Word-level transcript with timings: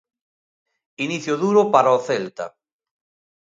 Inicio 1.05 1.33
duro 1.43 1.61
para 1.73 1.95
o 1.97 1.99
Celta. 2.07 2.45